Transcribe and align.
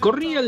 Corría 0.00 0.40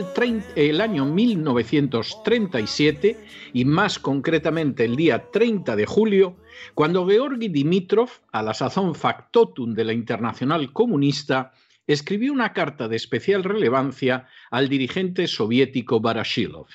el, 0.57 0.81
año 0.81 1.05
1937 1.05 3.27
y 3.53 3.65
más 3.65 3.99
concretamente 3.99 4.85
el 4.85 4.95
día 4.97 5.31
30 5.31 5.77
de 5.77 5.87
julio, 5.87 6.37
cuando 6.75 7.07
Georgi 7.07 7.49
Dimitrov, 7.49 8.11
a 8.33 8.43
la 8.43 8.55
sazón 8.55 8.95
factotum 8.95 9.75
de 9.75 9.85
la 9.85 9.93
Internacional 9.93 10.73
Comunista, 10.73 11.53
escribió 11.87 12.33
una 12.33 12.55
carta 12.55 12.89
de 12.89 12.97
especial 12.97 13.45
relevancia 13.45 14.29
al 14.51 14.69
dirigente 14.69 15.27
soviético 15.27 16.01
Barashilov. 16.01 16.67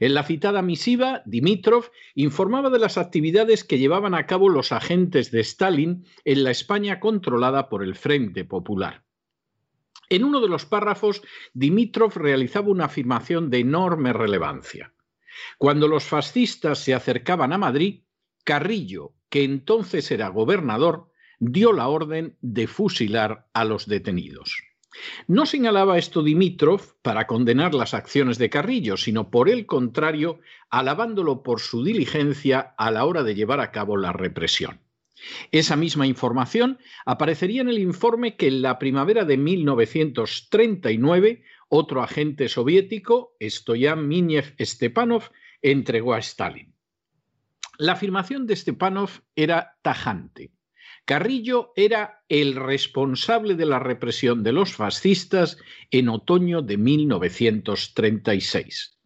En 0.00 0.14
la 0.14 0.24
citada 0.24 0.62
misiva, 0.62 1.22
Dimitrov 1.26 1.90
informaba 2.14 2.70
de 2.70 2.78
las 2.78 2.96
actividades 2.98 3.62
que 3.62 3.78
llevaban 3.78 4.14
a 4.14 4.26
cabo 4.26 4.48
los 4.48 4.72
agentes 4.72 5.30
de 5.30 5.40
Stalin 5.40 6.06
en 6.24 6.44
la 6.44 6.50
España 6.50 6.98
controlada 6.98 7.68
por 7.68 7.84
el 7.84 7.94
Frente 7.94 8.44
Popular. 8.44 9.04
En 10.10 10.24
uno 10.24 10.40
de 10.40 10.48
los 10.48 10.66
párrafos, 10.66 11.22
Dimitrov 11.54 12.16
realizaba 12.16 12.68
una 12.68 12.86
afirmación 12.86 13.48
de 13.48 13.60
enorme 13.60 14.12
relevancia. 14.12 14.92
Cuando 15.56 15.86
los 15.86 16.04
fascistas 16.04 16.80
se 16.80 16.94
acercaban 16.94 17.52
a 17.52 17.58
Madrid, 17.58 18.02
Carrillo, 18.44 19.14
que 19.28 19.44
entonces 19.44 20.10
era 20.10 20.28
gobernador, 20.28 21.12
dio 21.38 21.72
la 21.72 21.86
orden 21.86 22.36
de 22.40 22.66
fusilar 22.66 23.48
a 23.54 23.64
los 23.64 23.86
detenidos. 23.86 24.64
No 25.28 25.46
señalaba 25.46 25.96
esto 25.96 26.24
Dimitrov 26.24 26.96
para 27.02 27.28
condenar 27.28 27.74
las 27.74 27.94
acciones 27.94 28.38
de 28.38 28.50
Carrillo, 28.50 28.96
sino 28.96 29.30
por 29.30 29.48
el 29.48 29.64
contrario, 29.64 30.40
alabándolo 30.68 31.44
por 31.44 31.60
su 31.60 31.84
diligencia 31.84 32.74
a 32.76 32.90
la 32.90 33.04
hora 33.04 33.22
de 33.22 33.36
llevar 33.36 33.60
a 33.60 33.70
cabo 33.70 33.96
la 33.96 34.12
represión. 34.12 34.80
Esa 35.52 35.76
misma 35.76 36.06
información 36.06 36.78
aparecería 37.04 37.60
en 37.62 37.68
el 37.68 37.78
informe 37.78 38.36
que 38.36 38.48
en 38.48 38.62
la 38.62 38.78
primavera 38.78 39.24
de 39.24 39.36
1939 39.36 41.44
otro 41.68 42.02
agente 42.02 42.48
soviético, 42.48 43.36
Stoyan 43.40 44.08
Miniev 44.08 44.54
Stepanov, 44.60 45.30
entregó 45.62 46.14
a 46.14 46.18
Stalin. 46.18 46.74
La 47.78 47.92
afirmación 47.92 48.46
de 48.46 48.56
Stepanov 48.56 49.22
era 49.36 49.78
tajante. 49.82 50.50
Carrillo 51.04 51.72
era 51.76 52.24
el 52.28 52.56
responsable 52.56 53.54
de 53.54 53.66
la 53.66 53.78
represión 53.78 54.42
de 54.42 54.50
los 54.52 54.74
fascistas 54.74 55.58
en 55.90 56.08
otoño 56.08 56.62
de 56.62 56.76
1936. 56.76 58.99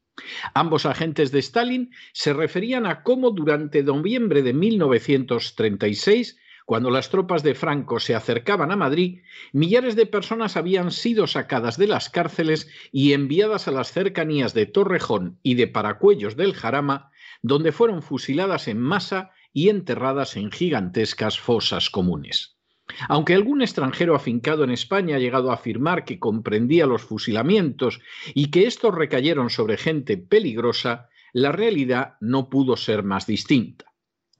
Ambos 0.54 0.86
agentes 0.86 1.32
de 1.32 1.40
Stalin 1.40 1.90
se 2.12 2.32
referían 2.32 2.86
a 2.86 3.02
cómo 3.02 3.30
durante 3.30 3.82
noviembre 3.82 4.42
de 4.42 4.52
1936, 4.52 6.38
cuando 6.64 6.90
las 6.90 7.10
tropas 7.10 7.42
de 7.42 7.54
Franco 7.54 8.00
se 8.00 8.14
acercaban 8.14 8.72
a 8.72 8.76
Madrid, 8.76 9.20
millares 9.52 9.96
de 9.96 10.06
personas 10.06 10.56
habían 10.56 10.92
sido 10.92 11.26
sacadas 11.26 11.76
de 11.76 11.88
las 11.88 12.08
cárceles 12.08 12.68
y 12.90 13.12
enviadas 13.12 13.68
a 13.68 13.70
las 13.70 13.92
cercanías 13.92 14.54
de 14.54 14.66
Torrejón 14.66 15.38
y 15.42 15.54
de 15.54 15.66
Paracuellos 15.66 16.36
del 16.36 16.54
Jarama, 16.54 17.10
donde 17.42 17.72
fueron 17.72 18.02
fusiladas 18.02 18.68
en 18.68 18.80
masa 18.80 19.32
y 19.52 19.68
enterradas 19.68 20.36
en 20.36 20.50
gigantescas 20.50 21.38
fosas 21.38 21.90
comunes. 21.90 22.53
Aunque 23.08 23.34
algún 23.34 23.62
extranjero 23.62 24.14
afincado 24.14 24.64
en 24.64 24.70
España 24.70 25.16
ha 25.16 25.20
llegado 25.20 25.50
a 25.50 25.54
afirmar 25.54 26.04
que 26.04 26.18
comprendía 26.18 26.86
los 26.86 27.02
fusilamientos 27.02 28.00
y 28.34 28.50
que 28.50 28.66
estos 28.66 28.94
recayeron 28.94 29.50
sobre 29.50 29.76
gente 29.76 30.16
peligrosa, 30.16 31.08
la 31.32 31.52
realidad 31.52 32.14
no 32.20 32.48
pudo 32.48 32.76
ser 32.76 33.02
más 33.02 33.26
distinta. 33.26 33.86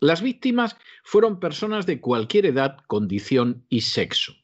Las 0.00 0.22
víctimas 0.22 0.76
fueron 1.02 1.40
personas 1.40 1.86
de 1.86 2.00
cualquier 2.00 2.46
edad, 2.46 2.78
condición 2.86 3.64
y 3.68 3.82
sexo. 3.82 4.34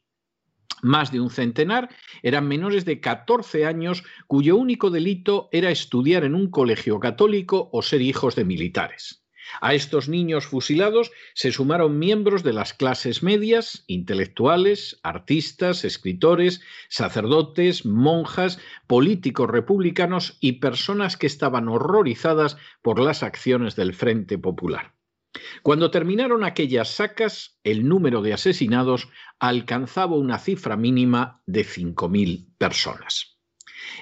Más 0.81 1.11
de 1.11 1.19
un 1.19 1.29
centenar 1.29 1.89
eran 2.23 2.47
menores 2.47 2.85
de 2.85 2.99
14 2.99 3.65
años 3.65 4.03
cuyo 4.27 4.55
único 4.55 4.89
delito 4.89 5.49
era 5.51 5.69
estudiar 5.69 6.23
en 6.23 6.33
un 6.33 6.49
colegio 6.49 6.99
católico 6.99 7.69
o 7.71 7.81
ser 7.83 8.01
hijos 8.01 8.35
de 8.35 8.45
militares. 8.45 9.20
A 9.59 9.73
estos 9.73 10.07
niños 10.07 10.45
fusilados 10.45 11.11
se 11.33 11.51
sumaron 11.51 11.99
miembros 11.99 12.43
de 12.43 12.53
las 12.53 12.73
clases 12.73 13.23
medias, 13.23 13.83
intelectuales, 13.87 14.99
artistas, 15.03 15.83
escritores, 15.83 16.61
sacerdotes, 16.89 17.85
monjas, 17.85 18.59
políticos 18.87 19.49
republicanos 19.49 20.37
y 20.39 20.53
personas 20.53 21.17
que 21.17 21.27
estaban 21.27 21.67
horrorizadas 21.67 22.57
por 22.81 22.99
las 22.99 23.23
acciones 23.23 23.75
del 23.75 23.93
Frente 23.93 24.37
Popular. 24.37 24.93
Cuando 25.63 25.91
terminaron 25.91 26.43
aquellas 26.43 26.89
sacas, 26.89 27.59
el 27.63 27.87
número 27.87 28.21
de 28.21 28.33
asesinados 28.33 29.09
alcanzaba 29.39 30.15
una 30.15 30.39
cifra 30.39 30.75
mínima 30.75 31.41
de 31.45 31.65
5.000 31.65 32.57
personas. 32.57 33.40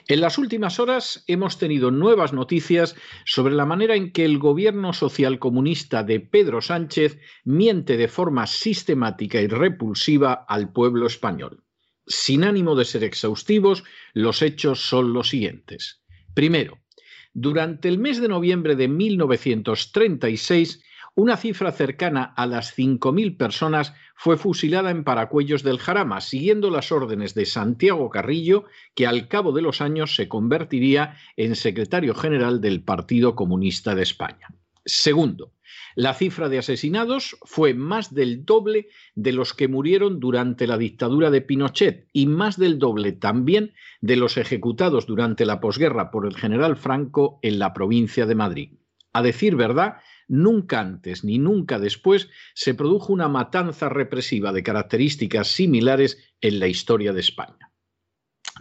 En 0.08 0.22
las 0.22 0.38
últimas 0.38 0.80
horas 0.80 1.24
hemos 1.28 1.58
tenido 1.58 1.92
nuevas 1.92 2.34
noticias 2.34 2.96
sobre 3.26 3.54
la 3.54 3.66
manera 3.66 3.96
en 3.96 4.12
que 4.12 4.26
el 4.26 4.40
gobierno 4.40 4.94
socialcomunista 4.94 6.04
de 6.04 6.20
Pedro 6.20 6.62
Sánchez 6.62 7.20
miente 7.44 7.98
de 7.98 8.08
forma 8.08 8.48
sistemática 8.48 9.42
y 9.42 9.48
repulsiva 9.48 10.46
al 10.48 10.72
pueblo 10.72 11.08
español. 11.08 11.64
Sin 12.06 12.44
ánimo 12.44 12.76
de 12.76 12.86
ser 12.86 13.04
exhaustivos, 13.04 13.84
los 14.14 14.42
hechos 14.42 14.80
son 14.80 15.14
los 15.14 15.30
siguientes. 15.30 16.02
Primero, 16.34 16.80
durante 17.34 17.88
el 17.88 18.00
mes 18.00 18.20
de 18.20 18.28
noviembre 18.28 18.76
de 18.76 18.88
1936, 18.88 20.84
una 21.20 21.36
cifra 21.36 21.74
cercana 21.74 22.24
a 22.24 22.46
las 22.46 22.78
5.000 22.78 23.36
personas 23.36 23.94
fue 24.16 24.38
fusilada 24.38 24.90
en 24.90 25.04
Paracuellos 25.04 25.64
del 25.64 25.78
Jarama, 25.78 26.22
siguiendo 26.22 26.72
las 26.72 26.94
órdenes 26.94 27.34
de 27.36 27.46
Santiago 27.46 28.10
Carrillo, 28.10 28.66
que 28.96 29.06
al 29.06 29.28
cabo 29.28 29.52
de 29.52 29.62
los 29.62 29.82
años 29.82 30.16
se 30.16 30.30
convertiría 30.30 31.18
en 31.36 31.58
secretario 31.58 32.16
general 32.16 32.62
del 32.62 32.84
Partido 32.84 33.36
Comunista 33.36 33.96
de 33.96 34.04
España. 34.04 34.48
Segundo, 34.86 35.54
la 35.96 36.14
cifra 36.14 36.48
de 36.48 36.60
asesinados 36.60 37.36
fue 37.44 37.74
más 37.74 38.14
del 38.14 38.46
doble 38.46 38.88
de 39.14 39.34
los 39.34 39.54
que 39.54 39.68
murieron 39.68 40.22
durante 40.22 40.68
la 40.68 40.78
dictadura 40.78 41.32
de 41.32 41.42
Pinochet 41.42 42.08
y 42.14 42.28
más 42.28 42.58
del 42.58 42.80
doble 42.80 43.12
también 43.12 43.74
de 44.00 44.16
los 44.16 44.38
ejecutados 44.38 45.06
durante 45.06 45.46
la 45.46 45.60
posguerra 45.60 46.12
por 46.12 46.26
el 46.26 46.38
general 46.38 46.78
Franco 46.78 47.40
en 47.42 47.60
la 47.60 47.74
provincia 47.74 48.26
de 48.26 48.36
Madrid. 48.36 48.70
A 49.12 49.22
decir 49.22 49.56
verdad, 49.56 49.98
Nunca 50.30 50.80
antes 50.80 51.24
ni 51.24 51.40
nunca 51.40 51.80
después 51.80 52.30
se 52.54 52.76
produjo 52.76 53.12
una 53.12 53.28
matanza 53.28 53.90
represiva 53.90 54.54
de 54.54 54.62
características 54.62 55.48
similares 55.48 56.20
en 56.40 56.60
la 56.60 56.68
historia 56.68 57.14
de 57.14 57.20
España. 57.20 57.74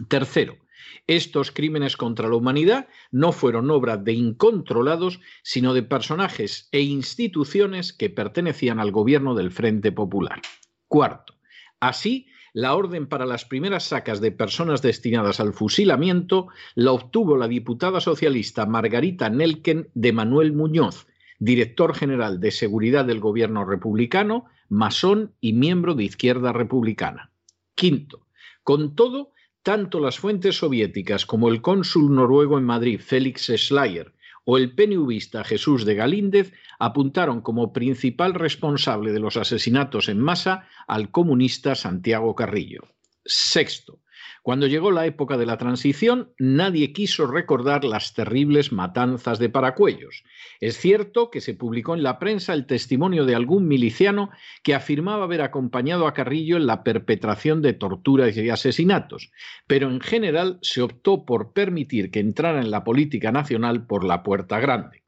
Tercero, 0.07 0.57
estos 1.05 1.51
crímenes 1.51 1.95
contra 1.95 2.27
la 2.27 2.35
humanidad 2.35 2.87
no 3.11 3.31
fueron 3.31 3.69
obra 3.69 3.97
de 3.97 4.13
incontrolados, 4.13 5.19
sino 5.43 5.75
de 5.75 5.83
personajes 5.83 6.69
e 6.71 6.81
instituciones 6.81 7.93
que 7.93 8.09
pertenecían 8.09 8.79
al 8.79 8.91
gobierno 8.91 9.35
del 9.35 9.51
Frente 9.51 9.91
Popular. 9.91 10.41
Cuarto, 10.87 11.35
así, 11.79 12.27
la 12.53 12.75
orden 12.75 13.07
para 13.07 13.27
las 13.27 13.45
primeras 13.45 13.83
sacas 13.83 14.21
de 14.21 14.31
personas 14.31 14.81
destinadas 14.81 15.39
al 15.39 15.53
fusilamiento 15.53 16.47
la 16.73 16.93
obtuvo 16.93 17.37
la 17.37 17.47
diputada 17.47 18.01
socialista 18.01 18.65
Margarita 18.65 19.29
Nelken 19.29 19.91
de 19.93 20.13
Manuel 20.13 20.53
Muñoz, 20.53 21.05
director 21.39 21.95
general 21.95 22.39
de 22.39 22.51
Seguridad 22.51 23.05
del 23.05 23.19
Gobierno 23.19 23.65
republicano, 23.65 24.45
masón 24.67 25.33
y 25.41 25.53
miembro 25.53 25.95
de 25.95 26.03
Izquierda 26.03 26.53
Republicana. 26.53 27.31
Quinto, 27.75 28.27
con 28.63 28.95
todo, 28.95 29.31
tanto 29.63 29.99
las 29.99 30.19
fuentes 30.19 30.57
soviéticas 30.57 31.25
como 31.25 31.49
el 31.49 31.61
cónsul 31.61 32.13
noruego 32.13 32.57
en 32.57 32.65
Madrid, 32.65 32.99
Félix 32.99 33.51
Schleyer, 33.55 34.13
o 34.45 34.57
el 34.57 34.73
PNVista 34.73 35.43
Jesús 35.43 35.85
de 35.85 35.95
Galíndez 35.95 36.53
apuntaron 36.79 37.41
como 37.41 37.71
principal 37.71 38.33
responsable 38.33 39.11
de 39.11 39.19
los 39.19 39.37
asesinatos 39.37 40.09
en 40.09 40.19
masa 40.19 40.67
al 40.87 41.11
comunista 41.11 41.75
Santiago 41.75 42.35
Carrillo. 42.35 42.81
Sexto, 43.25 44.01
cuando 44.43 44.67
llegó 44.67 44.91
la 44.91 45.05
época 45.05 45.37
de 45.37 45.45
la 45.45 45.57
transición, 45.57 46.33
nadie 46.37 46.93
quiso 46.93 47.27
recordar 47.27 47.83
las 47.83 48.13
terribles 48.13 48.71
matanzas 48.71 49.39
de 49.39 49.49
Paracuellos. 49.49 50.23
Es 50.59 50.77
cierto 50.77 51.29
que 51.29 51.41
se 51.41 51.53
publicó 51.53 51.93
en 51.93 52.03
la 52.03 52.19
prensa 52.19 52.53
el 52.53 52.65
testimonio 52.65 53.25
de 53.25 53.35
algún 53.35 53.67
miliciano 53.67 54.29
que 54.63 54.75
afirmaba 54.75 55.25
haber 55.25 55.41
acompañado 55.41 56.07
a 56.07 56.13
Carrillo 56.13 56.57
en 56.57 56.67
la 56.67 56.83
perpetración 56.83 57.61
de 57.61 57.73
torturas 57.73 58.35
y 58.37 58.49
asesinatos, 58.49 59.31
pero 59.67 59.89
en 59.89 59.99
general 60.01 60.59
se 60.61 60.81
optó 60.81 61.25
por 61.25 61.53
permitir 61.53 62.11
que 62.11 62.19
entrara 62.19 62.59
en 62.59 62.71
la 62.71 62.83
política 62.83 63.31
nacional 63.31 63.85
por 63.85 64.03
la 64.03 64.23
puerta 64.23 64.59
grande. 64.59 65.03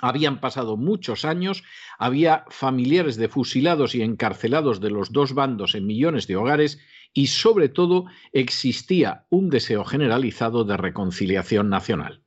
Habían 0.00 0.40
pasado 0.40 0.76
muchos 0.76 1.24
años, 1.24 1.62
había 1.98 2.44
familiares 2.48 3.16
de 3.16 3.28
fusilados 3.28 3.94
y 3.94 4.02
encarcelados 4.02 4.80
de 4.80 4.90
los 4.90 5.12
dos 5.12 5.34
bandos 5.34 5.74
en 5.74 5.86
millones 5.86 6.26
de 6.26 6.36
hogares 6.36 6.80
y 7.12 7.28
sobre 7.28 7.68
todo 7.68 8.06
existía 8.32 9.26
un 9.30 9.50
deseo 9.50 9.84
generalizado 9.84 10.64
de 10.64 10.76
reconciliación 10.76 11.68
nacional. 11.68 12.22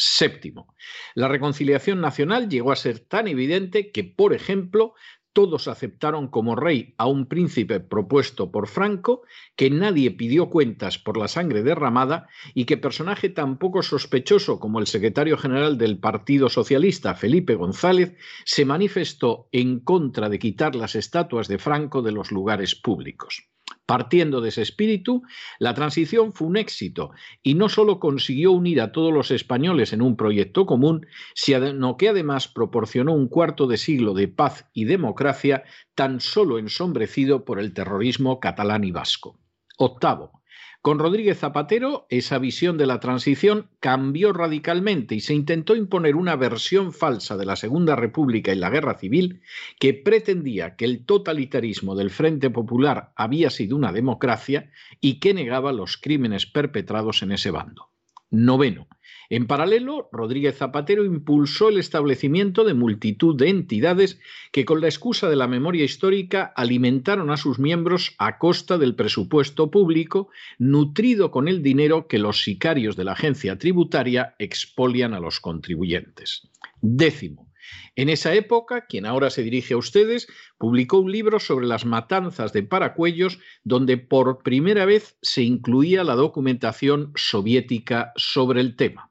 Séptimo, 0.00 0.76
la 1.16 1.26
reconciliación 1.26 2.00
nacional 2.00 2.48
llegó 2.48 2.70
a 2.70 2.76
ser 2.76 3.00
tan 3.00 3.26
evidente 3.26 3.90
que, 3.90 4.04
por 4.04 4.32
ejemplo, 4.32 4.94
todos 5.38 5.68
aceptaron 5.68 6.26
como 6.26 6.56
rey 6.56 6.94
a 6.98 7.06
un 7.06 7.26
príncipe 7.26 7.78
propuesto 7.78 8.50
por 8.50 8.66
Franco, 8.66 9.22
que 9.54 9.70
nadie 9.70 10.10
pidió 10.10 10.50
cuentas 10.50 10.98
por 10.98 11.16
la 11.16 11.28
sangre 11.28 11.62
derramada 11.62 12.26
y 12.54 12.64
que 12.64 12.76
personaje 12.76 13.28
tan 13.28 13.56
poco 13.56 13.84
sospechoso 13.84 14.58
como 14.58 14.80
el 14.80 14.88
secretario 14.88 15.38
general 15.38 15.78
del 15.78 16.00
Partido 16.00 16.48
Socialista, 16.48 17.14
Felipe 17.14 17.54
González, 17.54 18.16
se 18.44 18.64
manifestó 18.64 19.48
en 19.52 19.78
contra 19.78 20.28
de 20.28 20.40
quitar 20.40 20.74
las 20.74 20.96
estatuas 20.96 21.46
de 21.46 21.58
Franco 21.58 22.02
de 22.02 22.10
los 22.10 22.32
lugares 22.32 22.74
públicos. 22.74 23.48
Partiendo 23.86 24.40
de 24.40 24.50
ese 24.50 24.62
espíritu, 24.62 25.22
la 25.58 25.72
transición 25.74 26.32
fue 26.32 26.46
un 26.46 26.56
éxito 26.56 27.10
y 27.42 27.54
no 27.54 27.68
solo 27.68 27.98
consiguió 27.98 28.52
unir 28.52 28.80
a 28.80 28.92
todos 28.92 29.12
los 29.12 29.30
españoles 29.30 29.92
en 29.92 30.02
un 30.02 30.16
proyecto 30.16 30.66
común, 30.66 31.06
sino 31.34 31.96
que 31.96 32.10
además 32.10 32.48
proporcionó 32.48 33.14
un 33.14 33.28
cuarto 33.28 33.66
de 33.66 33.78
siglo 33.78 34.12
de 34.14 34.28
paz 34.28 34.66
y 34.74 34.84
democracia 34.84 35.64
tan 35.94 36.20
solo 36.20 36.58
ensombrecido 36.58 37.44
por 37.44 37.58
el 37.60 37.72
terrorismo 37.72 38.40
catalán 38.40 38.84
y 38.84 38.90
vasco. 38.90 39.40
Octavo, 39.78 40.42
con 40.80 41.00
Rodríguez 41.00 41.38
Zapatero, 41.38 42.06
esa 42.08 42.38
visión 42.38 42.78
de 42.78 42.86
la 42.86 43.00
transición 43.00 43.68
cambió 43.80 44.32
radicalmente 44.32 45.16
y 45.16 45.20
se 45.20 45.34
intentó 45.34 45.74
imponer 45.74 46.14
una 46.14 46.36
versión 46.36 46.92
falsa 46.92 47.36
de 47.36 47.44
la 47.44 47.56
Segunda 47.56 47.96
República 47.96 48.52
y 48.52 48.56
la 48.56 48.70
Guerra 48.70 48.96
Civil 48.96 49.42
que 49.80 49.92
pretendía 49.92 50.76
que 50.76 50.84
el 50.84 51.04
totalitarismo 51.04 51.96
del 51.96 52.10
Frente 52.10 52.48
Popular 52.48 53.12
había 53.16 53.50
sido 53.50 53.76
una 53.76 53.92
democracia 53.92 54.70
y 55.00 55.18
que 55.18 55.34
negaba 55.34 55.72
los 55.72 55.96
crímenes 55.96 56.46
perpetrados 56.46 57.22
en 57.22 57.32
ese 57.32 57.50
bando. 57.50 57.90
Noveno, 58.30 58.86
en 59.30 59.46
paralelo, 59.46 60.08
Rodríguez 60.10 60.56
Zapatero 60.56 61.04
impulsó 61.04 61.68
el 61.68 61.78
establecimiento 61.78 62.64
de 62.64 62.72
multitud 62.72 63.36
de 63.36 63.50
entidades 63.50 64.18
que 64.52 64.64
con 64.64 64.80
la 64.80 64.86
excusa 64.86 65.28
de 65.28 65.36
la 65.36 65.46
memoria 65.46 65.84
histórica 65.84 66.50
alimentaron 66.56 67.30
a 67.30 67.36
sus 67.36 67.58
miembros 67.58 68.14
a 68.16 68.38
costa 68.38 68.78
del 68.78 68.94
presupuesto 68.94 69.70
público, 69.70 70.30
nutrido 70.58 71.30
con 71.30 71.46
el 71.46 71.62
dinero 71.62 72.06
que 72.06 72.18
los 72.18 72.42
sicarios 72.42 72.96
de 72.96 73.04
la 73.04 73.12
agencia 73.12 73.58
tributaria 73.58 74.34
expolian 74.38 75.12
a 75.12 75.20
los 75.20 75.40
contribuyentes. 75.40 76.48
Décimo, 76.80 77.48
en 77.96 78.08
esa 78.08 78.32
época, 78.34 78.86
quien 78.86 79.04
ahora 79.04 79.28
se 79.28 79.42
dirige 79.42 79.74
a 79.74 79.78
ustedes, 79.78 80.26
publicó 80.56 81.00
un 81.00 81.12
libro 81.12 81.38
sobre 81.38 81.66
las 81.66 81.84
matanzas 81.84 82.52
de 82.52 82.62
Paracuellos, 82.62 83.40
donde 83.64 83.98
por 83.98 84.42
primera 84.42 84.86
vez 84.86 85.18
se 85.20 85.42
incluía 85.42 86.04
la 86.04 86.14
documentación 86.14 87.12
soviética 87.14 88.12
sobre 88.16 88.60
el 88.60 88.76
tema. 88.76 89.10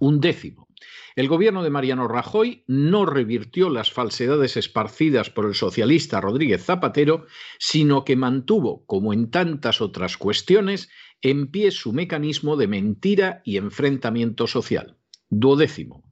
Un 0.00 0.20
décimo. 0.20 0.66
El 1.14 1.28
gobierno 1.28 1.62
de 1.62 1.68
Mariano 1.68 2.08
Rajoy 2.08 2.64
no 2.66 3.04
revirtió 3.04 3.68
las 3.68 3.92
falsedades 3.92 4.56
esparcidas 4.56 5.28
por 5.28 5.44
el 5.44 5.54
socialista 5.54 6.22
Rodríguez 6.22 6.64
Zapatero, 6.64 7.26
sino 7.58 8.04
que 8.04 8.16
mantuvo, 8.16 8.86
como 8.86 9.12
en 9.12 9.30
tantas 9.30 9.82
otras 9.82 10.16
cuestiones, 10.16 10.88
en 11.20 11.50
pie 11.50 11.70
su 11.70 11.92
mecanismo 11.92 12.56
de 12.56 12.66
mentira 12.66 13.42
y 13.44 13.58
enfrentamiento 13.58 14.46
social. 14.46 14.96
Duodécimo. 15.28 16.02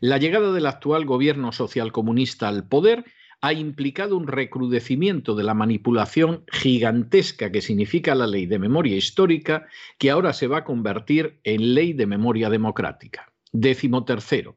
La 0.00 0.18
llegada 0.18 0.52
del 0.52 0.66
actual 0.66 1.04
gobierno 1.04 1.52
socialcomunista 1.52 2.48
al 2.48 2.66
poder 2.66 3.04
ha 3.40 3.52
implicado 3.52 4.16
un 4.16 4.26
recrudecimiento 4.26 5.36
de 5.36 5.44
la 5.44 5.54
manipulación 5.54 6.44
gigantesca 6.50 7.52
que 7.52 7.62
significa 7.62 8.16
la 8.16 8.26
ley 8.26 8.46
de 8.46 8.58
memoria 8.58 8.96
histórica, 8.96 9.68
que 9.98 10.10
ahora 10.10 10.32
se 10.32 10.48
va 10.48 10.58
a 10.58 10.64
convertir 10.64 11.38
en 11.44 11.74
ley 11.74 11.92
de 11.92 12.06
memoria 12.06 12.50
democrática. 12.50 13.32
Décimo 13.58 14.04
tercero. 14.04 14.54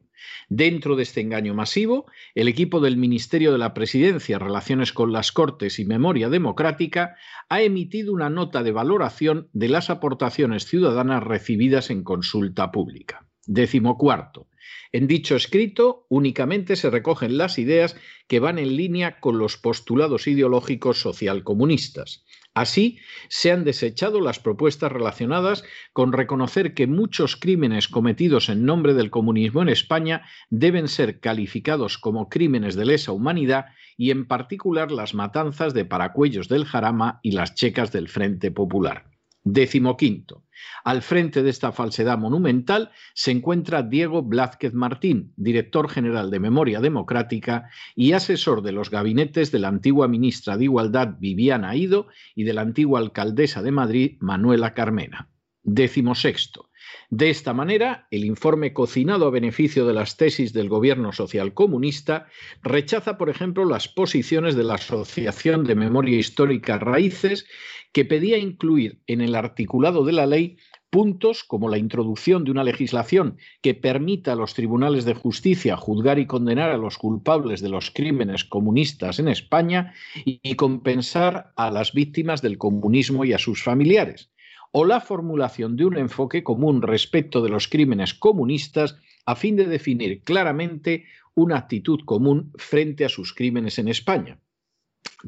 Dentro 0.50 0.94
de 0.94 1.04
este 1.04 1.22
engaño 1.22 1.54
masivo, 1.54 2.04
el 2.34 2.48
equipo 2.48 2.80
del 2.80 2.98
Ministerio 2.98 3.50
de 3.50 3.56
la 3.56 3.72
Presidencia, 3.72 4.38
Relaciones 4.38 4.92
con 4.92 5.10
las 5.10 5.32
Cortes 5.32 5.78
y 5.78 5.86
Memoria 5.86 6.28
Democrática 6.28 7.16
ha 7.48 7.62
emitido 7.62 8.12
una 8.12 8.28
nota 8.28 8.62
de 8.62 8.72
valoración 8.72 9.48
de 9.54 9.70
las 9.70 9.88
aportaciones 9.88 10.66
ciudadanas 10.66 11.22
recibidas 11.22 11.88
en 11.88 12.04
consulta 12.04 12.70
pública. 12.72 13.26
Décimo 13.46 13.96
cuarto. 13.96 14.48
En 14.92 15.06
dicho 15.06 15.34
escrito 15.34 16.04
únicamente 16.10 16.76
se 16.76 16.90
recogen 16.90 17.38
las 17.38 17.58
ideas 17.58 17.96
que 18.28 18.38
van 18.38 18.58
en 18.58 18.76
línea 18.76 19.18
con 19.18 19.38
los 19.38 19.56
postulados 19.56 20.26
ideológicos 20.26 21.00
socialcomunistas. 21.00 22.26
Así, 22.54 22.98
se 23.28 23.52
han 23.52 23.62
desechado 23.62 24.20
las 24.20 24.40
propuestas 24.40 24.90
relacionadas 24.90 25.62
con 25.92 26.12
reconocer 26.12 26.74
que 26.74 26.88
muchos 26.88 27.36
crímenes 27.36 27.86
cometidos 27.86 28.48
en 28.48 28.64
nombre 28.64 28.94
del 28.94 29.10
comunismo 29.10 29.62
en 29.62 29.68
España 29.68 30.22
deben 30.48 30.88
ser 30.88 31.20
calificados 31.20 31.96
como 31.96 32.28
crímenes 32.28 32.74
de 32.74 32.86
lesa 32.86 33.12
humanidad 33.12 33.66
y 33.96 34.10
en 34.10 34.26
particular 34.26 34.90
las 34.90 35.14
matanzas 35.14 35.74
de 35.74 35.84
Paracuellos 35.84 36.48
del 36.48 36.64
Jarama 36.64 37.20
y 37.22 37.32
las 37.32 37.54
checas 37.54 37.92
del 37.92 38.08
Frente 38.08 38.50
Popular. 38.50 39.09
Décimo 39.52 39.96
quinto. 39.96 40.44
Al 40.84 41.02
frente 41.02 41.42
de 41.42 41.50
esta 41.50 41.72
falsedad 41.72 42.16
monumental 42.18 42.92
se 43.14 43.32
encuentra 43.32 43.82
Diego 43.82 44.22
Blázquez 44.22 44.74
Martín, 44.74 45.32
director 45.36 45.88
general 45.90 46.30
de 46.30 46.38
Memoria 46.38 46.80
Democrática 46.80 47.68
y 47.96 48.12
asesor 48.12 48.62
de 48.62 48.70
los 48.70 48.90
gabinetes 48.90 49.50
de 49.50 49.58
la 49.58 49.66
antigua 49.66 50.06
ministra 50.06 50.56
de 50.56 50.64
Igualdad 50.64 51.16
Viviana 51.18 51.74
Ido 51.74 52.06
y 52.36 52.44
de 52.44 52.52
la 52.52 52.60
antigua 52.60 53.00
alcaldesa 53.00 53.60
de 53.60 53.72
Madrid 53.72 54.16
Manuela 54.20 54.72
Carmena. 54.72 55.28
Décimo 55.64 56.14
sexto. 56.14 56.69
De 57.10 57.30
esta 57.30 57.52
manera, 57.52 58.06
el 58.10 58.24
informe 58.24 58.72
cocinado 58.72 59.26
a 59.26 59.30
beneficio 59.30 59.86
de 59.86 59.94
las 59.94 60.16
tesis 60.16 60.52
del 60.52 60.68
gobierno 60.68 61.12
social 61.12 61.54
comunista 61.54 62.26
rechaza, 62.62 63.18
por 63.18 63.30
ejemplo, 63.30 63.64
las 63.64 63.88
posiciones 63.88 64.54
de 64.54 64.64
la 64.64 64.74
Asociación 64.74 65.64
de 65.64 65.74
Memoria 65.74 66.18
Histórica 66.18 66.78
Raíces, 66.78 67.46
que 67.92 68.04
pedía 68.04 68.38
incluir 68.38 69.00
en 69.06 69.20
el 69.20 69.34
articulado 69.34 70.04
de 70.04 70.12
la 70.12 70.26
ley 70.26 70.56
puntos 70.90 71.44
como 71.44 71.68
la 71.68 71.78
introducción 71.78 72.44
de 72.44 72.50
una 72.50 72.64
legislación 72.64 73.38
que 73.62 73.74
permita 73.74 74.32
a 74.32 74.36
los 74.36 74.54
tribunales 74.54 75.04
de 75.04 75.14
justicia 75.14 75.76
juzgar 75.76 76.18
y 76.18 76.26
condenar 76.26 76.70
a 76.70 76.76
los 76.76 76.98
culpables 76.98 77.60
de 77.60 77.68
los 77.68 77.90
crímenes 77.90 78.44
comunistas 78.44 79.18
en 79.18 79.28
España 79.28 79.94
y 80.24 80.54
compensar 80.56 81.52
a 81.56 81.70
las 81.70 81.92
víctimas 81.92 82.42
del 82.42 82.58
comunismo 82.58 83.24
y 83.24 83.32
a 83.32 83.38
sus 83.38 83.62
familiares 83.62 84.30
o 84.72 84.84
la 84.84 85.00
formulación 85.00 85.76
de 85.76 85.84
un 85.84 85.96
enfoque 85.96 86.44
común 86.44 86.82
respecto 86.82 87.42
de 87.42 87.48
los 87.48 87.68
crímenes 87.68 88.14
comunistas 88.14 88.96
a 89.26 89.34
fin 89.34 89.56
de 89.56 89.66
definir 89.66 90.22
claramente 90.22 91.06
una 91.34 91.56
actitud 91.56 92.00
común 92.04 92.52
frente 92.56 93.04
a 93.04 93.08
sus 93.08 93.34
crímenes 93.34 93.78
en 93.78 93.88
España. 93.88 94.38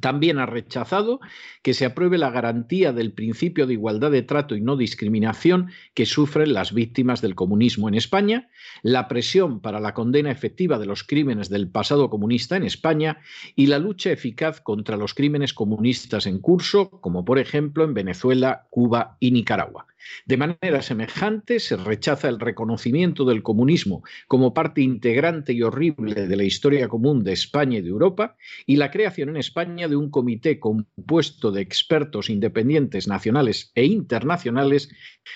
También 0.01 0.39
ha 0.39 0.47
rechazado 0.47 1.21
que 1.63 1.75
se 1.75 1.85
apruebe 1.85 2.19
la 2.19 2.31
garantía 2.31 2.93
del 2.93 3.13
principio 3.13 3.67
de 3.67 3.75
igualdad 3.75 4.11
de 4.11 4.23
trato 4.23 4.57
y 4.57 4.61
no 4.61 4.77
discriminación 4.77 5.71
que 5.95 6.07
sufren 6.07 6.53
las 6.53 6.73
víctimas 6.73 7.21
del 7.21 7.35
comunismo 7.35 7.89
en 7.89 7.95
España, 7.95 8.49
la 8.83 9.09
presión 9.09 9.61
para 9.61 9.81
la 9.81 9.95
condena 9.95 10.31
efectiva 10.31 10.79
de 10.79 10.87
los 10.87 11.05
crímenes 11.05 11.49
del 11.51 11.69
pasado 11.69 12.11
comunista 12.11 12.57
en 12.57 12.65
España 12.65 13.19
y 13.55 13.67
la 13.67 13.79
lucha 13.79 14.11
eficaz 14.11 14.61
contra 14.61 14.97
los 14.97 15.15
crímenes 15.15 15.53
comunistas 15.53 16.27
en 16.27 16.39
curso, 16.39 16.91
como 16.91 17.25
por 17.25 17.39
ejemplo 17.39 17.85
en 17.85 17.95
Venezuela, 17.95 18.67
Cuba 18.71 19.17
y 19.21 19.31
Nicaragua. 19.31 19.87
De 20.27 20.37
manera 20.37 20.83
semejante, 20.83 21.61
se 21.61 21.77
rechaza 21.77 22.29
el 22.29 22.41
reconocimiento 22.41 23.25
del 23.25 23.43
comunismo 23.43 24.03
como 24.29 24.55
parte 24.55 24.81
integrante 24.81 25.53
y 25.53 25.63
horrible 25.63 26.27
de 26.27 26.37
la 26.37 26.45
historia 26.45 26.89
común 26.89 27.25
de 27.25 27.33
España 27.33 27.79
y 27.79 27.83
de 27.83 27.89
Europa 27.89 28.37
y 28.67 28.77
la 28.77 28.91
creación 28.91 29.31
en 29.31 29.37
España 29.37 29.89
de 29.89 29.97
un 29.97 30.11
comité 30.11 30.61
compuesto 30.61 31.51
de 31.51 31.63
expertos 31.63 32.31
independientes 32.31 33.09
nacionales 33.09 33.73
e 33.75 33.85
internacionales 33.85 34.91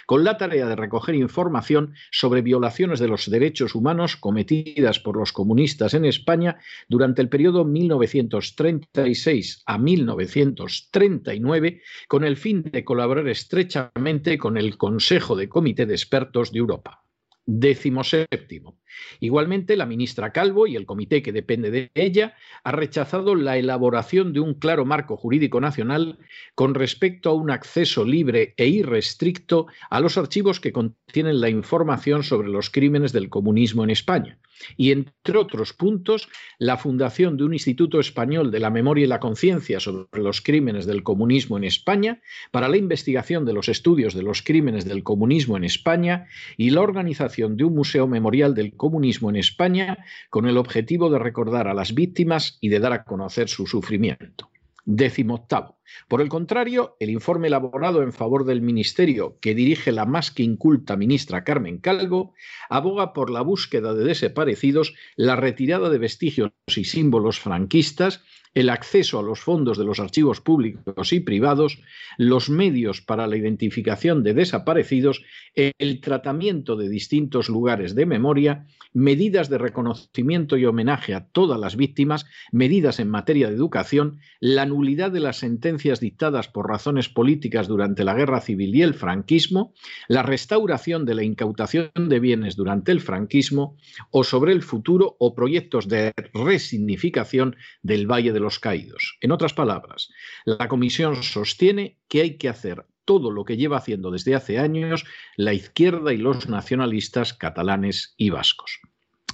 con 0.06 0.24
la 0.24 0.36
tarea 0.36 0.66
de 0.66 0.76
recoger 0.76 1.14
información 1.14 1.94
sobre 2.10 2.42
violaciones 2.42 2.98
de 2.98 3.08
los 3.08 3.30
derechos 3.30 3.74
humanos 3.74 4.16
cometidas 4.16 5.00
por 5.00 5.16
los 5.16 5.32
comunistas 5.32 5.94
en 5.94 6.04
España 6.04 6.58
durante 6.88 7.22
el 7.22 7.28
periodo 7.28 7.64
1936 7.64 9.62
a 9.66 9.78
1939 9.78 11.82
con 12.08 12.24
el 12.24 12.36
fin 12.36 12.62
de 12.62 12.84
colaborar 12.84 13.28
estrechamente 13.28 14.38
con 14.38 14.55
el 14.56 14.76
Consejo 14.76 15.36
de 15.36 15.48
Comité 15.48 15.86
de 15.86 15.94
Expertos 15.94 16.52
de 16.52 16.58
Europa. 16.58 17.02
Décimo 17.48 18.02
séptimo. 18.02 18.76
Igualmente, 19.20 19.76
la 19.76 19.86
ministra 19.86 20.32
Calvo 20.32 20.66
y 20.66 20.74
el 20.74 20.84
comité 20.84 21.22
que 21.22 21.32
depende 21.32 21.70
de 21.70 21.92
ella 21.94 22.34
ha 22.64 22.72
rechazado 22.72 23.36
la 23.36 23.56
elaboración 23.56 24.32
de 24.32 24.40
un 24.40 24.54
claro 24.54 24.84
marco 24.84 25.16
jurídico 25.16 25.60
nacional 25.60 26.18
con 26.56 26.74
respecto 26.74 27.30
a 27.30 27.34
un 27.34 27.52
acceso 27.52 28.04
libre 28.04 28.54
e 28.56 28.66
irrestricto 28.66 29.68
a 29.90 30.00
los 30.00 30.18
archivos 30.18 30.58
que 30.58 30.72
contienen 30.72 31.40
la 31.40 31.48
información 31.48 32.24
sobre 32.24 32.48
los 32.48 32.68
crímenes 32.68 33.12
del 33.12 33.28
comunismo 33.28 33.84
en 33.84 33.90
España, 33.90 34.40
y, 34.76 34.92
entre 34.92 35.38
otros 35.38 35.72
puntos, 35.72 36.28
la 36.58 36.76
fundación 36.76 37.36
de 37.36 37.44
un 37.44 37.52
Instituto 37.52 38.00
Español 38.00 38.50
de 38.50 38.60
la 38.60 38.70
Memoria 38.70 39.04
y 39.04 39.08
la 39.08 39.20
Conciencia 39.20 39.80
sobre 39.80 40.22
los 40.22 40.40
crímenes 40.40 40.86
del 40.86 41.02
comunismo 41.02 41.56
en 41.56 41.64
España, 41.64 42.20
para 42.50 42.68
la 42.68 42.76
investigación 42.76 43.44
de 43.44 43.52
los 43.52 43.68
estudios 43.68 44.14
de 44.14 44.22
los 44.22 44.42
crímenes 44.42 44.84
del 44.84 45.02
comunismo 45.02 45.56
en 45.56 45.64
España 45.64 46.26
y 46.56 46.70
la 46.70 46.80
organización 46.82 47.56
de 47.56 47.64
un 47.64 47.74
Museo 47.74 48.06
Memorial 48.06 48.54
del 48.54 48.74
Comunismo 48.76 49.30
en 49.30 49.36
España 49.36 49.98
con 50.30 50.46
el 50.46 50.56
objetivo 50.56 51.10
de 51.10 51.18
recordar 51.18 51.68
a 51.68 51.74
las 51.74 51.94
víctimas 51.94 52.58
y 52.60 52.68
de 52.68 52.80
dar 52.80 52.92
a 52.92 53.04
conocer 53.04 53.48
su 53.48 53.66
sufrimiento. 53.66 54.50
Décimo 54.88 55.34
octavo. 55.34 55.80
Por 56.06 56.20
el 56.22 56.28
contrario, 56.28 56.96
el 57.00 57.10
informe 57.10 57.48
elaborado 57.48 58.04
en 58.04 58.12
favor 58.12 58.44
del 58.44 58.62
Ministerio 58.62 59.36
que 59.40 59.52
dirige 59.52 59.90
la 59.90 60.06
más 60.06 60.30
que 60.30 60.44
inculta 60.44 60.96
ministra 60.96 61.42
Carmen 61.42 61.78
Calvo 61.78 62.34
aboga 62.68 63.12
por 63.12 63.30
la 63.30 63.40
búsqueda 63.40 63.94
de 63.94 64.04
desaparecidos, 64.04 64.94
la 65.16 65.34
retirada 65.34 65.90
de 65.90 65.98
vestigios 65.98 66.52
y 66.68 66.84
símbolos 66.84 67.40
franquistas 67.40 68.22
el 68.56 68.70
acceso 68.70 69.18
a 69.18 69.22
los 69.22 69.40
fondos 69.40 69.76
de 69.76 69.84
los 69.84 70.00
archivos 70.00 70.40
públicos 70.40 71.12
y 71.12 71.20
privados, 71.20 71.78
los 72.16 72.48
medios 72.48 73.02
para 73.02 73.26
la 73.26 73.36
identificación 73.36 74.22
de 74.22 74.32
desaparecidos, 74.32 75.22
el 75.54 76.00
tratamiento 76.00 76.74
de 76.74 76.88
distintos 76.88 77.50
lugares 77.50 77.94
de 77.94 78.06
memoria, 78.06 78.66
medidas 78.94 79.50
de 79.50 79.58
reconocimiento 79.58 80.56
y 80.56 80.64
homenaje 80.64 81.12
a 81.12 81.26
todas 81.26 81.60
las 81.60 81.76
víctimas, 81.76 82.24
medidas 82.50 82.98
en 82.98 83.10
materia 83.10 83.48
de 83.48 83.54
educación, 83.54 84.20
la 84.40 84.64
nulidad 84.64 85.10
de 85.10 85.20
las 85.20 85.36
sentencias 85.36 86.00
dictadas 86.00 86.48
por 86.48 86.66
razones 86.66 87.10
políticas 87.10 87.68
durante 87.68 88.04
la 88.04 88.14
guerra 88.14 88.40
civil 88.40 88.74
y 88.74 88.80
el 88.80 88.94
franquismo, 88.94 89.74
la 90.08 90.22
restauración 90.22 91.04
de 91.04 91.14
la 91.14 91.24
incautación 91.24 91.90
de 91.94 92.20
bienes 92.20 92.56
durante 92.56 92.90
el 92.90 93.02
franquismo 93.02 93.76
o 94.10 94.24
sobre 94.24 94.52
el 94.52 94.62
futuro 94.62 95.16
o 95.18 95.34
proyectos 95.34 95.88
de 95.88 96.14
resignificación 96.32 97.56
del 97.82 98.10
Valle 98.10 98.32
de 98.32 98.40
los 98.40 98.45
caídos. 98.58 99.18
En 99.20 99.32
otras 99.32 99.54
palabras, 99.54 100.10
la 100.44 100.68
Comisión 100.68 101.22
sostiene 101.22 101.98
que 102.08 102.22
hay 102.22 102.36
que 102.38 102.48
hacer 102.48 102.86
todo 103.04 103.30
lo 103.30 103.44
que 103.44 103.56
lleva 103.56 103.78
haciendo 103.78 104.10
desde 104.10 104.34
hace 104.34 104.58
años 104.58 105.04
la 105.36 105.52
izquierda 105.54 106.12
y 106.12 106.18
los 106.18 106.48
nacionalistas 106.48 107.32
catalanes 107.32 108.14
y 108.16 108.30
vascos. 108.30 108.80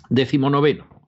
Décimo 0.08 0.50
noveno. 0.50 1.01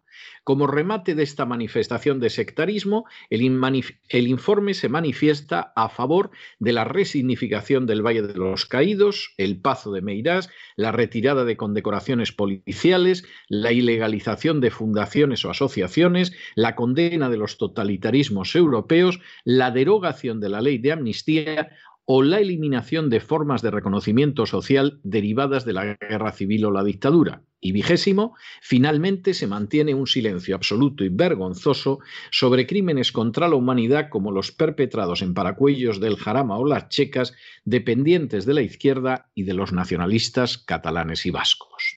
Como 0.44 0.66
remate 0.66 1.14
de 1.14 1.22
esta 1.22 1.46
manifestación 1.46 2.20
de 2.20 2.28
sectarismo, 2.28 3.06
el, 3.30 3.40
informe 3.40 4.74
se 4.74 4.90
manifiesta 4.90 5.72
a 5.74 5.88
favor 5.88 6.30
de 6.58 6.74
la 6.74 6.84
resignificación 6.84 7.86
del 7.86 8.02
Valle 8.02 8.20
de 8.20 8.34
los 8.34 8.66
Caídos, 8.66 9.32
el 9.38 9.58
Pazo 9.58 9.90
de 9.90 10.02
Meirás, 10.02 10.50
la 10.76 10.92
retirada 10.92 11.46
de 11.46 11.56
condecoraciones 11.56 12.32
policiales, 12.32 13.24
la 13.48 13.72
ilegalización 13.72 14.60
de 14.60 14.70
fundaciones 14.70 15.46
o 15.46 15.50
asociaciones, 15.50 16.32
la 16.56 16.76
condena 16.76 17.30
de 17.30 17.38
los 17.38 17.56
totalitarismos 17.56 18.54
europeos, 18.54 19.20
la 19.44 19.70
derogación 19.70 20.40
de 20.40 20.50
la 20.50 20.60
ley 20.60 20.76
de 20.76 20.92
amnistía 20.92 21.70
o 22.06 22.22
la 22.22 22.38
eliminación 22.38 23.08
de 23.08 23.20
formas 23.20 23.62
de 23.62 23.70
reconocimiento 23.70 24.46
social 24.46 25.00
derivadas 25.02 25.64
de 25.64 25.72
la 25.72 25.96
guerra 25.96 26.32
civil 26.32 26.66
o 26.66 26.70
la 26.70 26.84
dictadura. 26.84 27.42
Y 27.60 27.72
vigésimo, 27.72 28.36
finalmente 28.60 29.32
se 29.32 29.46
mantiene 29.46 29.94
un 29.94 30.06
silencio 30.06 30.54
absoluto 30.54 31.02
y 31.02 31.08
vergonzoso 31.08 32.00
sobre 32.30 32.66
crímenes 32.66 33.10
contra 33.10 33.48
la 33.48 33.56
humanidad 33.56 34.10
como 34.10 34.32
los 34.32 34.52
perpetrados 34.52 35.22
en 35.22 35.32
Paracuellos 35.32 35.98
del 35.98 36.16
Jarama 36.16 36.58
o 36.58 36.66
las 36.66 36.90
Checas, 36.90 37.34
dependientes 37.64 38.44
de 38.44 38.54
la 38.54 38.60
izquierda 38.60 39.30
y 39.34 39.44
de 39.44 39.54
los 39.54 39.72
nacionalistas 39.72 40.58
catalanes 40.58 41.24
y 41.24 41.30
vascos. 41.30 41.96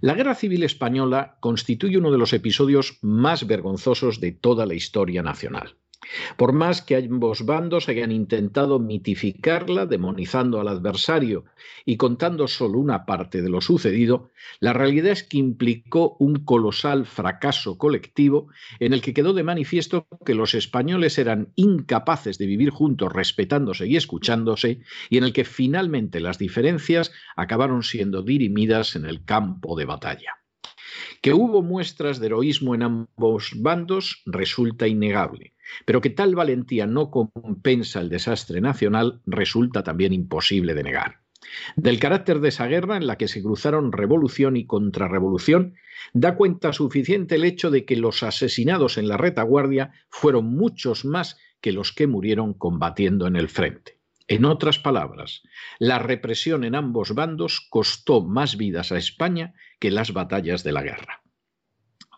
La 0.00 0.14
Guerra 0.14 0.34
Civil 0.34 0.62
Española 0.62 1.36
constituye 1.40 1.98
uno 1.98 2.10
de 2.10 2.16
los 2.16 2.32
episodios 2.32 2.98
más 3.02 3.46
vergonzosos 3.46 4.18
de 4.18 4.32
toda 4.32 4.64
la 4.64 4.72
historia 4.72 5.22
nacional. 5.22 5.76
Por 6.36 6.52
más 6.52 6.82
que 6.82 6.96
ambos 6.96 7.44
bandos 7.44 7.88
hayan 7.88 8.12
intentado 8.12 8.78
mitificarla, 8.78 9.86
demonizando 9.86 10.60
al 10.60 10.68
adversario 10.68 11.44
y 11.84 11.96
contando 11.96 12.48
solo 12.48 12.78
una 12.78 13.04
parte 13.06 13.42
de 13.42 13.50
lo 13.50 13.60
sucedido, 13.60 14.30
la 14.58 14.72
realidad 14.72 15.12
es 15.12 15.22
que 15.22 15.38
implicó 15.38 16.16
un 16.18 16.44
colosal 16.44 17.06
fracaso 17.06 17.78
colectivo 17.78 18.48
en 18.78 18.92
el 18.92 19.02
que 19.02 19.14
quedó 19.14 19.32
de 19.32 19.42
manifiesto 19.42 20.06
que 20.24 20.34
los 20.34 20.54
españoles 20.54 21.18
eran 21.18 21.52
incapaces 21.56 22.38
de 22.38 22.46
vivir 22.46 22.70
juntos 22.70 23.12
respetándose 23.12 23.86
y 23.86 23.96
escuchándose 23.96 24.80
y 25.08 25.18
en 25.18 25.24
el 25.24 25.32
que 25.32 25.44
finalmente 25.44 26.20
las 26.20 26.38
diferencias 26.38 27.12
acabaron 27.36 27.82
siendo 27.82 28.22
dirimidas 28.22 28.96
en 28.96 29.06
el 29.06 29.24
campo 29.24 29.76
de 29.76 29.84
batalla. 29.84 30.39
Que 31.20 31.32
hubo 31.32 31.62
muestras 31.62 32.20
de 32.20 32.26
heroísmo 32.26 32.74
en 32.74 32.82
ambos 32.82 33.52
bandos 33.56 34.22
resulta 34.26 34.86
innegable 34.86 35.54
pero 35.84 36.00
que 36.00 36.10
tal 36.10 36.34
valentía 36.34 36.86
no 36.86 37.10
compensa 37.10 38.00
el 38.00 38.08
desastre 38.08 38.60
nacional 38.60 39.20
resulta 39.26 39.82
también 39.82 40.12
imposible 40.12 40.74
de 40.74 40.82
negar. 40.82 41.20
Del 41.76 41.98
carácter 41.98 42.40
de 42.40 42.50
esa 42.50 42.66
guerra 42.66 42.96
en 42.96 43.06
la 43.06 43.16
que 43.16 43.28
se 43.28 43.42
cruzaron 43.42 43.92
revolución 43.92 44.56
y 44.56 44.66
contrarrevolución, 44.66 45.74
da 46.12 46.36
cuenta 46.36 46.72
suficiente 46.72 47.36
el 47.36 47.44
hecho 47.44 47.70
de 47.70 47.84
que 47.84 47.96
los 47.96 48.22
asesinados 48.22 48.98
en 48.98 49.08
la 49.08 49.16
retaguardia 49.16 49.92
fueron 50.08 50.46
muchos 50.46 51.04
más 51.04 51.38
que 51.60 51.72
los 51.72 51.92
que 51.92 52.06
murieron 52.06 52.54
combatiendo 52.54 53.26
en 53.26 53.36
el 53.36 53.48
frente. 53.48 53.99
En 54.30 54.44
otras 54.44 54.78
palabras, 54.78 55.42
la 55.80 55.98
represión 55.98 56.62
en 56.62 56.76
ambos 56.76 57.16
bandos 57.16 57.66
costó 57.68 58.22
más 58.22 58.56
vidas 58.56 58.92
a 58.92 58.96
España 58.96 59.54
que 59.80 59.90
las 59.90 60.12
batallas 60.12 60.62
de 60.62 60.70
la 60.70 60.84
guerra. 60.84 61.24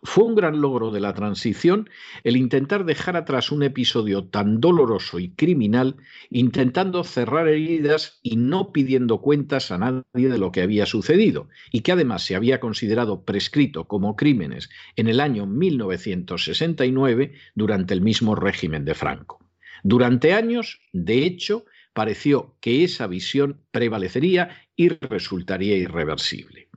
Fue 0.02 0.24
un 0.24 0.34
gran 0.34 0.60
logro 0.60 0.90
de 0.90 1.00
la 1.00 1.14
transición 1.14 1.88
el 2.22 2.36
intentar 2.36 2.84
dejar 2.84 3.16
atrás 3.16 3.50
un 3.50 3.62
episodio 3.62 4.24
tan 4.28 4.60
doloroso 4.60 5.20
y 5.20 5.30
criminal, 5.30 5.96
intentando 6.28 7.02
cerrar 7.02 7.48
heridas 7.48 8.18
y 8.22 8.36
no 8.36 8.72
pidiendo 8.72 9.22
cuentas 9.22 9.70
a 9.70 9.78
nadie 9.78 10.28
de 10.28 10.36
lo 10.36 10.52
que 10.52 10.60
había 10.60 10.84
sucedido, 10.84 11.48
y 11.70 11.80
que 11.80 11.92
además 11.92 12.26
se 12.26 12.36
había 12.36 12.60
considerado 12.60 13.24
prescrito 13.24 13.88
como 13.88 14.16
crímenes 14.16 14.68
en 14.96 15.08
el 15.08 15.18
año 15.18 15.46
1969 15.46 17.32
durante 17.54 17.94
el 17.94 18.02
mismo 18.02 18.34
régimen 18.34 18.84
de 18.84 18.94
Franco. 18.94 19.38
Durante 19.82 20.34
años, 20.34 20.80
de 20.92 21.24
hecho, 21.24 21.64
pareció 21.92 22.56
que 22.60 22.84
esa 22.84 23.06
visión 23.06 23.60
prevalecería 23.70 24.50
y 24.76 24.88
resultaría 24.88 25.76
irreversible. 25.76 26.68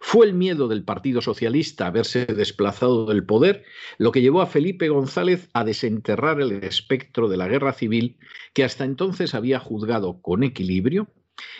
Fue 0.00 0.26
el 0.26 0.34
miedo 0.34 0.68
del 0.68 0.84
Partido 0.84 1.20
Socialista 1.20 1.86
a 1.86 1.90
verse 1.90 2.26
desplazado 2.26 3.06
del 3.06 3.24
poder 3.24 3.64
lo 3.98 4.12
que 4.12 4.22
llevó 4.22 4.42
a 4.42 4.46
Felipe 4.46 4.88
González 4.88 5.48
a 5.52 5.64
desenterrar 5.64 6.40
el 6.40 6.52
espectro 6.64 7.28
de 7.28 7.36
la 7.36 7.48
guerra 7.48 7.72
civil 7.72 8.18
que 8.54 8.64
hasta 8.64 8.84
entonces 8.84 9.34
había 9.34 9.58
juzgado 9.58 10.20
con 10.20 10.42
equilibrio 10.42 11.08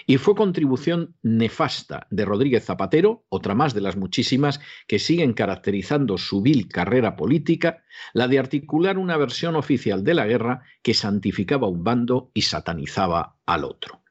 Y 0.07 0.19
fue 0.19 0.35
contribución 0.35 1.17
nefasta 1.23 2.07
de 2.11 2.25
Rodríguez 2.25 2.65
Zapatero, 2.65 3.25
otra 3.29 3.55
más 3.55 3.75
de 3.75 3.81
las 3.81 3.97
muchísimas 3.97 4.61
que 4.87 4.99
siguen 4.99 5.33
caracterizando 5.33 6.19
su 6.19 6.43
vil 6.43 6.69
carrera 6.69 7.17
política, 7.17 7.85
la 8.13 8.29
de 8.29 8.39
articular 8.39 8.99
una 8.99 9.17
versión 9.17 9.57
oficial 9.57 10.05
de 10.05 10.15
la 10.15 10.27
guerra 10.27 10.63
que 10.83 10.95
santificaba 10.95 11.69
un 11.69 11.85
bando 11.85 12.31
y 12.35 12.43
satanizaba 12.43 13.37
al 13.47 13.65
otro. 13.65 14.03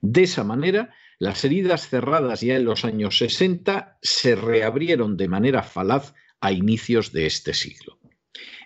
De 0.00 0.24
esa 0.24 0.44
manera, 0.44 0.94
las 1.18 1.44
heridas 1.44 1.88
cerradas 1.88 2.40
ya 2.40 2.56
en 2.56 2.64
los 2.64 2.84
años 2.84 3.18
60 3.18 3.98
se 4.02 4.34
reabrieron 4.34 5.16
de 5.16 5.28
manera 5.28 5.62
falaz 5.62 6.14
a 6.40 6.50
inicios 6.50 7.12
de 7.12 7.26
este 7.26 7.54
siglo. 7.54 8.01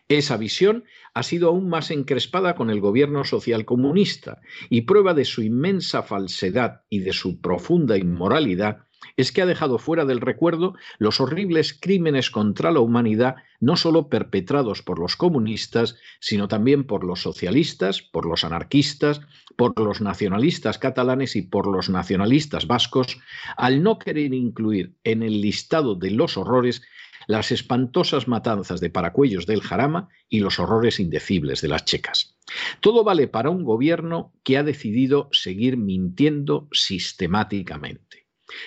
Esa 0.08 0.36
visión 0.36 0.84
ha 1.14 1.22
sido 1.22 1.48
aún 1.48 1.68
más 1.68 1.90
encrespada 1.90 2.54
con 2.54 2.70
el 2.70 2.80
gobierno 2.80 3.24
social 3.24 3.64
comunista 3.64 4.40
y 4.70 4.82
prueba 4.82 5.14
de 5.14 5.24
su 5.24 5.42
inmensa 5.42 6.02
falsedad 6.02 6.82
y 6.88 7.00
de 7.00 7.12
su 7.12 7.40
profunda 7.40 7.96
inmoralidad 7.96 8.86
es 9.16 9.32
que 9.32 9.42
ha 9.42 9.46
dejado 9.46 9.78
fuera 9.78 10.04
del 10.04 10.20
recuerdo 10.20 10.74
los 10.98 11.20
horribles 11.20 11.76
crímenes 11.78 12.30
contra 12.30 12.70
la 12.70 12.80
humanidad, 12.80 13.36
no 13.60 13.76
solo 13.76 14.08
perpetrados 14.08 14.82
por 14.82 14.98
los 14.98 15.16
comunistas, 15.16 15.96
sino 16.20 16.48
también 16.48 16.84
por 16.84 17.04
los 17.04 17.22
socialistas, 17.22 18.02
por 18.02 18.26
los 18.26 18.44
anarquistas, 18.44 19.20
por 19.56 19.78
los 19.80 20.00
nacionalistas 20.00 20.78
catalanes 20.78 21.36
y 21.36 21.42
por 21.42 21.66
los 21.66 21.88
nacionalistas 21.88 22.66
vascos, 22.66 23.18
al 23.56 23.82
no 23.82 23.98
querer 23.98 24.34
incluir 24.34 24.96
en 25.04 25.22
el 25.22 25.40
listado 25.40 25.94
de 25.94 26.10
los 26.10 26.36
horrores 26.36 26.82
las 27.26 27.52
espantosas 27.52 28.28
matanzas 28.28 28.80
de 28.80 28.90
Paracuellos 28.90 29.46
del 29.46 29.60
Jarama 29.60 30.08
y 30.28 30.40
los 30.40 30.58
horrores 30.58 31.00
indecibles 31.00 31.60
de 31.60 31.68
las 31.68 31.84
checas. 31.84 32.36
Todo 32.80 33.04
vale 33.04 33.28
para 33.28 33.50
un 33.50 33.64
gobierno 33.64 34.32
que 34.42 34.56
ha 34.56 34.62
decidido 34.62 35.28
seguir 35.32 35.76
mintiendo 35.76 36.68
sistemáticamente. 36.72 38.25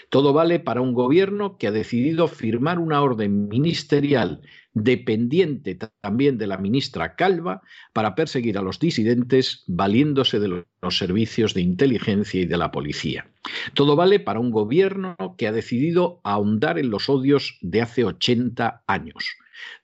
Todo 0.10 0.34
vale 0.34 0.60
para 0.60 0.82
un 0.82 0.94
gobierno 0.94 1.58
que 1.58 1.68
ha 1.68 1.72
decidido 1.72 2.28
firmar 2.28 2.80
una 2.80 3.02
orden 3.02 3.48
ministerial 3.48 4.42
dependiente 4.74 5.78
también 6.02 6.38
de 6.38 6.48
la 6.48 6.58
ministra 6.58 7.16
Calva 7.16 7.62
para 7.94 8.16
perseguir 8.16 8.58
a 8.58 8.62
los 8.62 8.80
disidentes 8.80 9.64
valiéndose 9.68 10.40
de 10.40 10.66
los 10.82 10.98
servicios 10.98 11.54
de 11.54 11.62
inteligencia 11.62 12.42
y 12.42 12.46
de 12.46 12.58
la 12.58 12.72
policía. 12.72 13.30
Todo 13.74 13.96
vale 13.96 14.20
para 14.20 14.40
un 14.40 14.52
gobierno 14.52 15.16
que 15.38 15.48
ha 15.48 15.52
decidido 15.52 16.22
ahondar 16.24 16.78
en 16.78 16.90
los 16.90 17.10
odios 17.10 17.58
de 17.62 17.82
hace 17.82 18.04
80 18.04 18.84
años. 18.88 19.38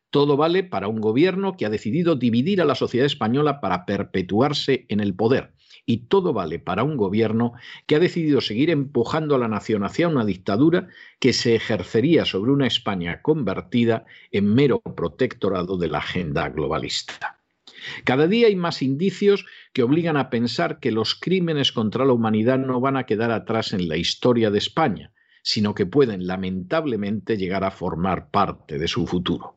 Todo 0.09 0.37
vale 0.37 0.63
para 0.63 0.87
un 0.87 1.01
gobierno 1.01 1.57
que 1.57 1.65
ha 1.65 1.69
decidido 1.69 2.15
dividir 2.15 2.61
a 2.61 2.65
la 2.65 2.75
sociedad 2.75 3.05
española 3.05 3.59
para 3.59 3.85
perpetuarse 3.85 4.85
en 4.87 4.99
el 4.99 5.13
poder 5.13 5.54
y 5.85 6.07
todo 6.07 6.33
vale 6.33 6.59
para 6.59 6.83
un 6.83 6.97
gobierno 6.97 7.53
que 7.85 7.95
ha 7.95 7.99
decidido 7.99 8.41
seguir 8.41 8.69
empujando 8.69 9.35
a 9.35 9.39
la 9.39 9.47
nación 9.47 9.83
hacia 9.83 10.07
una 10.07 10.25
dictadura 10.25 10.87
que 11.19 11.33
se 11.33 11.55
ejercería 11.55 12.25
sobre 12.25 12.51
una 12.51 12.67
España 12.67 13.21
convertida 13.21 14.05
en 14.31 14.53
mero 14.53 14.79
protectorado 14.79 15.77
de 15.77 15.87
la 15.87 15.99
agenda 15.99 16.49
globalista. 16.49 17.39
Cada 18.03 18.27
día 18.27 18.47
hay 18.47 18.55
más 18.55 18.81
indicios 18.81 19.45
que 19.73 19.83
obligan 19.83 20.17
a 20.17 20.29
pensar 20.29 20.79
que 20.79 20.91
los 20.91 21.15
crímenes 21.15 21.71
contra 21.71 22.05
la 22.05 22.13
humanidad 22.13 22.57
no 22.57 22.79
van 22.79 22.97
a 22.97 23.05
quedar 23.05 23.31
atrás 23.31 23.73
en 23.73 23.87
la 23.87 23.97
historia 23.97 24.49
de 24.49 24.57
España, 24.57 25.11
sino 25.43 25.75
que 25.75 25.85
pueden 25.85 26.25
lamentablemente 26.25 27.37
llegar 27.37 27.63
a 27.63 27.71
formar 27.71 28.31
parte 28.31 28.79
de 28.79 28.87
su 28.87 29.05
futuro. 29.05 29.54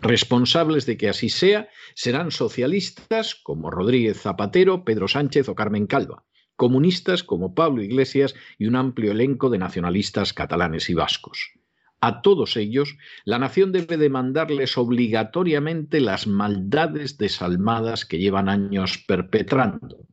Responsables 0.00 0.86
de 0.86 0.96
que 0.96 1.08
así 1.08 1.28
sea 1.28 1.68
serán 1.94 2.30
socialistas 2.30 3.34
como 3.34 3.70
Rodríguez 3.70 4.20
Zapatero, 4.20 4.84
Pedro 4.84 5.08
Sánchez 5.08 5.48
o 5.48 5.54
Carmen 5.54 5.86
Calva, 5.86 6.24
comunistas 6.56 7.22
como 7.22 7.54
Pablo 7.54 7.82
Iglesias 7.82 8.34
y 8.58 8.66
un 8.66 8.76
amplio 8.76 9.12
elenco 9.12 9.50
de 9.50 9.58
nacionalistas 9.58 10.32
catalanes 10.32 10.90
y 10.90 10.94
vascos. 10.94 11.52
A 12.00 12.22
todos 12.22 12.56
ellos, 12.56 12.96
la 13.24 13.38
nación 13.38 13.72
debe 13.72 13.96
demandarles 13.96 14.78
obligatoriamente 14.78 16.00
las 16.00 16.28
maldades 16.28 17.18
desalmadas 17.18 18.04
que 18.04 18.18
llevan 18.18 18.48
años 18.48 18.98
perpetrando, 19.06 20.06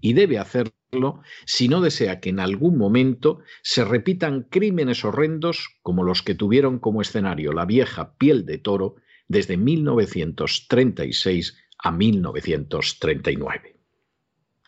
y 0.00 0.12
debe 0.12 0.38
hacerlo 0.38 1.22
si 1.46 1.68
no 1.68 1.80
desea 1.80 2.20
que 2.20 2.28
en 2.28 2.38
algún 2.38 2.76
momento 2.76 3.40
se 3.62 3.84
repitan 3.84 4.42
crímenes 4.42 5.04
horrendos 5.04 5.68
como 5.82 6.04
los 6.04 6.22
que 6.22 6.34
tuvieron 6.34 6.78
como 6.78 7.00
escenario 7.00 7.52
la 7.52 7.64
vieja 7.64 8.14
piel 8.18 8.44
de 8.44 8.58
toro 8.58 8.96
desde 9.28 9.56
1936 9.56 11.56
a 11.78 11.90
1939. 11.90 13.72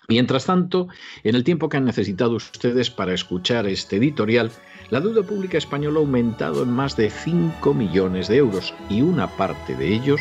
Mientras 0.09 0.45
tanto, 0.45 0.89
en 1.23 1.35
el 1.35 1.45
tiempo 1.45 1.69
que 1.69 1.79
han 1.79 1.87
necesitado 1.87 2.33
ustedes 2.33 2.91
para 2.91 3.15
escuchar 3.15 3.67
este 3.67 3.97
editorial, 3.97 4.51
la 4.91 5.01
deuda 5.01 5.23
pública 5.23 5.57
española 5.57 5.99
ha 5.99 6.03
aumentado 6.03 6.63
en 6.63 6.71
más 6.71 6.95
de 6.97 7.09
5 7.09 7.73
millones 7.73 8.29
de 8.29 8.37
euros 8.37 8.75
y 8.91 9.01
una 9.01 9.29
parte 9.29 9.75
de 9.75 9.95
ellos 9.95 10.21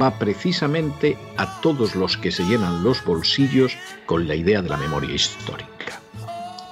va 0.00 0.18
precisamente 0.18 1.16
a 1.36 1.60
todos 1.60 1.94
los 1.94 2.16
que 2.16 2.32
se 2.32 2.44
llenan 2.44 2.82
los 2.82 3.04
bolsillos 3.04 3.76
con 4.06 4.26
la 4.26 4.34
idea 4.34 4.62
de 4.62 4.68
la 4.68 4.76
memoria 4.76 5.14
histórica. 5.14 6.00